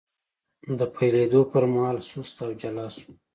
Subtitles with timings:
[0.79, 3.11] د پیلېدو پر مهال سست او جلا شو،